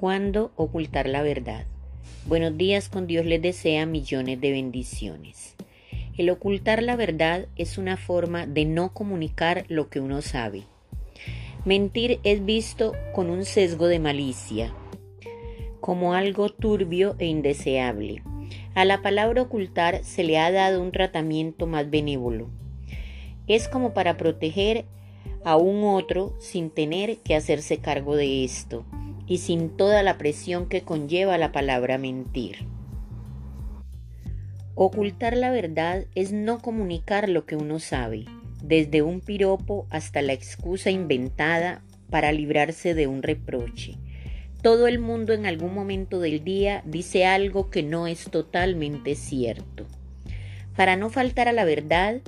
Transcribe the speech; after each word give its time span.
¿Cuándo 0.00 0.50
ocultar 0.56 1.06
la 1.10 1.20
verdad? 1.20 1.66
Buenos 2.24 2.56
días, 2.56 2.88
con 2.88 3.06
Dios 3.06 3.26
les 3.26 3.42
desea 3.42 3.84
millones 3.84 4.40
de 4.40 4.50
bendiciones. 4.50 5.56
El 6.16 6.30
ocultar 6.30 6.82
la 6.82 6.96
verdad 6.96 7.48
es 7.56 7.76
una 7.76 7.98
forma 7.98 8.46
de 8.46 8.64
no 8.64 8.94
comunicar 8.94 9.66
lo 9.68 9.90
que 9.90 10.00
uno 10.00 10.22
sabe. 10.22 10.62
Mentir 11.66 12.18
es 12.24 12.42
visto 12.46 12.94
con 13.12 13.28
un 13.28 13.44
sesgo 13.44 13.88
de 13.88 13.98
malicia, 13.98 14.72
como 15.80 16.14
algo 16.14 16.48
turbio 16.48 17.14
e 17.18 17.26
indeseable. 17.26 18.22
A 18.74 18.86
la 18.86 19.02
palabra 19.02 19.42
ocultar 19.42 20.02
se 20.02 20.24
le 20.24 20.38
ha 20.38 20.50
dado 20.50 20.80
un 20.80 20.92
tratamiento 20.92 21.66
más 21.66 21.90
benévolo. 21.90 22.48
Es 23.46 23.68
como 23.68 23.92
para 23.92 24.16
proteger 24.16 24.86
a 25.44 25.58
un 25.58 25.84
otro 25.84 26.34
sin 26.38 26.70
tener 26.70 27.18
que 27.18 27.36
hacerse 27.36 27.76
cargo 27.80 28.16
de 28.16 28.44
esto 28.44 28.86
y 29.30 29.38
sin 29.38 29.70
toda 29.76 30.02
la 30.02 30.18
presión 30.18 30.68
que 30.68 30.82
conlleva 30.82 31.38
la 31.38 31.52
palabra 31.52 31.98
mentir. 31.98 32.66
Ocultar 34.74 35.36
la 35.36 35.52
verdad 35.52 36.06
es 36.16 36.32
no 36.32 36.58
comunicar 36.58 37.28
lo 37.28 37.46
que 37.46 37.54
uno 37.54 37.78
sabe, 37.78 38.24
desde 38.60 39.02
un 39.02 39.20
piropo 39.20 39.86
hasta 39.88 40.20
la 40.20 40.32
excusa 40.32 40.90
inventada 40.90 41.84
para 42.10 42.32
librarse 42.32 42.92
de 42.94 43.06
un 43.06 43.22
reproche. 43.22 43.98
Todo 44.62 44.88
el 44.88 44.98
mundo 44.98 45.32
en 45.32 45.46
algún 45.46 45.74
momento 45.74 46.18
del 46.18 46.42
día 46.42 46.82
dice 46.84 47.24
algo 47.24 47.70
que 47.70 47.84
no 47.84 48.08
es 48.08 48.24
totalmente 48.24 49.14
cierto. 49.14 49.86
Para 50.74 50.96
no 50.96 51.08
faltar 51.08 51.46
a 51.46 51.52
la 51.52 51.64
verdad, 51.64 52.20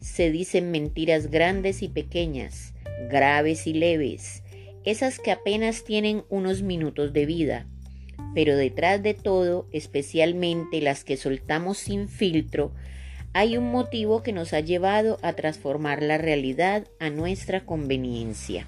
se 0.00 0.30
dicen 0.30 0.70
mentiras 0.70 1.30
grandes 1.30 1.82
y 1.82 1.88
pequeñas, 1.88 2.72
graves 3.10 3.66
y 3.66 3.74
leves, 3.74 4.42
esas 4.86 5.18
que 5.18 5.30
apenas 5.30 5.84
tienen 5.84 6.24
unos 6.30 6.62
minutos 6.62 7.12
de 7.12 7.26
vida, 7.26 7.66
pero 8.34 8.56
detrás 8.56 9.02
de 9.02 9.12
todo, 9.12 9.68
especialmente 9.72 10.80
las 10.80 11.04
que 11.04 11.18
soltamos 11.18 11.76
sin 11.76 12.08
filtro, 12.08 12.72
hay 13.34 13.58
un 13.58 13.70
motivo 13.70 14.22
que 14.22 14.32
nos 14.32 14.54
ha 14.54 14.60
llevado 14.60 15.18
a 15.20 15.34
transformar 15.34 16.02
la 16.02 16.16
realidad 16.16 16.86
a 17.00 17.10
nuestra 17.10 17.66
conveniencia. 17.66 18.66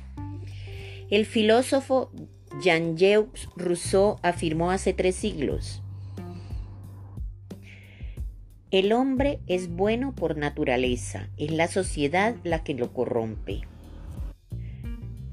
El 1.09 1.25
filósofo 1.25 2.11
Jean-Jacques 2.61 3.49
Rousseau 3.57 4.17
afirmó 4.23 4.71
hace 4.71 4.93
tres 4.93 5.17
siglos, 5.17 5.83
el 8.71 8.93
hombre 8.93 9.41
es 9.47 9.71
bueno 9.71 10.15
por 10.15 10.37
naturaleza, 10.37 11.31
es 11.39 11.51
la 11.51 11.69
sociedad 11.69 12.37
la 12.45 12.63
que 12.65 12.75
lo 12.75 12.93
corrompe. 12.93 13.63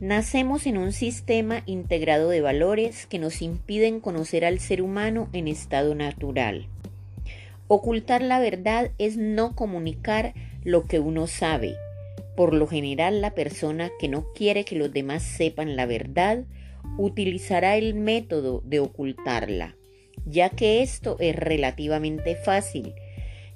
Nacemos 0.01 0.67
en 0.67 0.77
un 0.77 0.91
sistema 0.91 1.63
integrado 1.65 2.29
de 2.29 2.41
valores 2.41 3.05
que 3.05 3.17
nos 3.17 3.41
impiden 3.41 4.01
conocer 4.01 4.43
al 4.43 4.59
ser 4.59 4.81
humano 4.81 5.29
en 5.31 5.47
estado 5.47 5.95
natural. 5.95 6.67
Ocultar 7.69 8.21
la 8.21 8.39
verdad 8.39 8.91
es 8.97 9.15
no 9.15 9.55
comunicar 9.55 10.33
lo 10.65 10.85
que 10.85 10.99
uno 10.99 11.27
sabe. 11.27 11.75
Por 12.35 12.53
lo 12.53 12.67
general 12.67 13.21
la 13.21 13.31
persona 13.31 13.89
que 13.97 14.09
no 14.09 14.25
quiere 14.33 14.65
que 14.65 14.75
los 14.75 14.91
demás 14.91 15.23
sepan 15.23 15.77
la 15.77 15.85
verdad 15.85 16.43
utilizará 16.97 17.77
el 17.77 17.93
método 17.93 18.61
de 18.65 18.81
ocultarla, 18.81 19.77
ya 20.25 20.49
que 20.49 20.81
esto 20.81 21.15
es 21.21 21.37
relativamente 21.37 22.35
fácil 22.35 22.93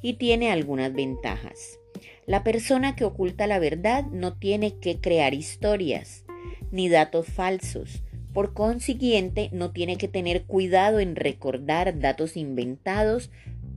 y 0.01 0.13
tiene 0.13 0.53
algunas 0.53 0.93
ventajas. 0.93 1.79
La 2.25 2.45
persona 2.45 2.95
que 2.95 3.03
oculta 3.03 3.45
la 3.45 3.59
verdad 3.59 4.05
no 4.05 4.37
tiene 4.37 4.77
que 4.79 5.01
crear 5.01 5.33
historias, 5.33 6.23
ni 6.71 6.89
datos 6.89 7.27
falsos. 7.27 8.03
Por 8.33 8.53
consiguiente, 8.53 9.49
no 9.51 9.71
tiene 9.71 9.97
que 9.97 10.07
tener 10.07 10.45
cuidado 10.45 10.99
en 10.99 11.15
recordar 11.15 11.99
datos 11.99 12.37
inventados 12.37 13.31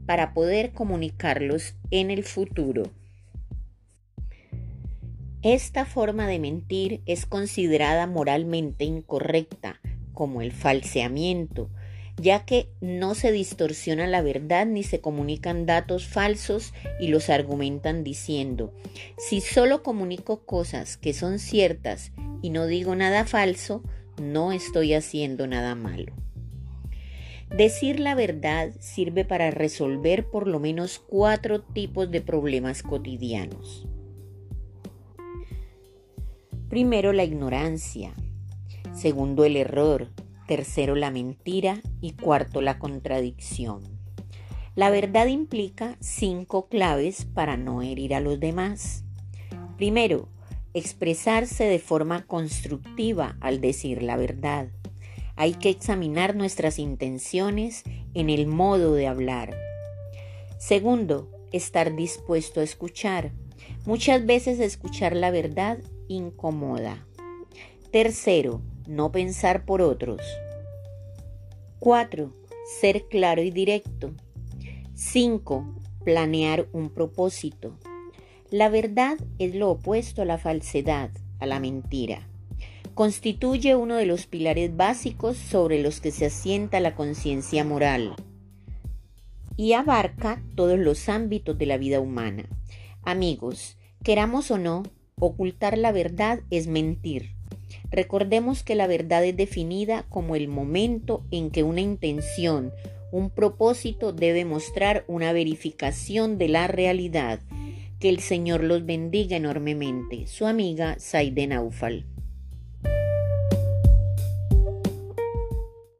para 0.06 0.34
poder 0.34 0.72
comunicarlos 0.72 1.74
en 1.90 2.10
el 2.10 2.24
futuro. 2.24 2.90
Esta 5.42 5.84
forma 5.84 6.28
de 6.28 6.38
mentir 6.38 7.02
es 7.06 7.26
considerada 7.26 8.06
moralmente 8.06 8.84
incorrecta, 8.84 9.80
como 10.12 10.40
el 10.40 10.52
falseamiento, 10.52 11.68
ya 12.16 12.44
que 12.44 12.68
no 12.80 13.14
se 13.14 13.32
distorsiona 13.32 14.06
la 14.06 14.22
verdad 14.22 14.66
ni 14.66 14.82
se 14.82 15.00
comunican 15.00 15.66
datos 15.66 16.06
falsos 16.06 16.72
y 17.00 17.08
los 17.08 17.30
argumentan 17.30 18.04
diciendo, 18.04 18.72
si 19.18 19.40
solo 19.40 19.82
comunico 19.82 20.44
cosas 20.44 20.96
que 20.96 21.14
son 21.14 21.38
ciertas 21.38 22.12
y 22.42 22.50
no 22.50 22.66
digo 22.66 22.94
nada 22.94 23.24
falso, 23.24 23.82
no 24.20 24.52
estoy 24.52 24.94
haciendo 24.94 25.46
nada 25.46 25.74
malo. 25.74 26.12
Decir 27.56 28.00
la 28.00 28.14
verdad 28.14 28.70
sirve 28.80 29.26
para 29.26 29.50
resolver 29.50 30.30
por 30.30 30.48
lo 30.48 30.58
menos 30.58 30.98
cuatro 30.98 31.60
tipos 31.60 32.10
de 32.10 32.22
problemas 32.22 32.82
cotidianos. 32.82 33.86
Primero, 36.70 37.12
la 37.12 37.24
ignorancia. 37.24 38.14
Segundo, 38.94 39.44
el 39.44 39.58
error. 39.58 40.08
Tercero, 40.52 40.96
la 40.96 41.10
mentira. 41.10 41.80
Y 42.02 42.12
cuarto, 42.12 42.60
la 42.60 42.78
contradicción. 42.78 43.80
La 44.74 44.90
verdad 44.90 45.28
implica 45.28 45.96
cinco 46.00 46.68
claves 46.68 47.24
para 47.24 47.56
no 47.56 47.80
herir 47.80 48.14
a 48.14 48.20
los 48.20 48.38
demás. 48.38 49.02
Primero, 49.78 50.28
expresarse 50.74 51.64
de 51.64 51.78
forma 51.78 52.26
constructiva 52.26 53.38
al 53.40 53.62
decir 53.62 54.02
la 54.02 54.18
verdad. 54.18 54.68
Hay 55.36 55.54
que 55.54 55.70
examinar 55.70 56.36
nuestras 56.36 56.78
intenciones 56.78 57.82
en 58.12 58.28
el 58.28 58.46
modo 58.46 58.92
de 58.92 59.06
hablar. 59.06 59.56
Segundo, 60.58 61.30
estar 61.50 61.96
dispuesto 61.96 62.60
a 62.60 62.64
escuchar. 62.64 63.32
Muchas 63.86 64.26
veces 64.26 64.60
escuchar 64.60 65.16
la 65.16 65.30
verdad 65.30 65.78
incomoda. 66.08 67.06
Tercero, 67.90 68.60
no 68.86 69.12
pensar 69.12 69.64
por 69.64 69.82
otros. 69.82 70.20
Cuatro, 71.78 72.32
ser 72.80 73.06
claro 73.08 73.42
y 73.42 73.50
directo. 73.50 74.12
Cinco, 74.94 75.64
planear 76.04 76.66
un 76.72 76.90
propósito. 76.90 77.78
La 78.50 78.68
verdad 78.68 79.18
es 79.38 79.54
lo 79.54 79.70
opuesto 79.70 80.22
a 80.22 80.24
la 80.24 80.38
falsedad, 80.38 81.10
a 81.38 81.46
la 81.46 81.58
mentira. 81.58 82.28
Constituye 82.94 83.74
uno 83.74 83.96
de 83.96 84.06
los 84.06 84.26
pilares 84.26 84.76
básicos 84.76 85.38
sobre 85.38 85.82
los 85.82 86.00
que 86.00 86.10
se 86.10 86.26
asienta 86.26 86.78
la 86.80 86.94
conciencia 86.94 87.64
moral 87.64 88.14
y 89.56 89.72
abarca 89.72 90.42
todos 90.54 90.78
los 90.78 91.08
ámbitos 91.08 91.56
de 91.58 91.66
la 91.66 91.78
vida 91.78 92.00
humana. 92.00 92.48
Amigos, 93.02 93.76
queramos 94.02 94.50
o 94.50 94.58
no, 94.58 94.82
ocultar 95.18 95.78
la 95.78 95.92
verdad 95.92 96.40
es 96.50 96.66
mentir. 96.66 97.34
Recordemos 97.92 98.62
que 98.62 98.74
la 98.74 98.86
verdad 98.86 99.24
es 99.24 99.36
definida 99.36 100.06
como 100.08 100.34
el 100.34 100.48
momento 100.48 101.24
en 101.30 101.50
que 101.50 101.62
una 101.62 101.82
intención, 101.82 102.72
un 103.10 103.28
propósito 103.28 104.12
debe 104.12 104.46
mostrar 104.46 105.04
una 105.06 105.32
verificación 105.34 106.38
de 106.38 106.48
la 106.48 106.66
realidad 106.66 107.40
que 108.00 108.08
el 108.08 108.20
Señor 108.20 108.64
los 108.64 108.86
bendiga 108.86 109.36
enormemente. 109.36 110.26
Su 110.26 110.46
amiga 110.46 110.96
Saide 110.98 111.46
Naufal. 111.46 112.06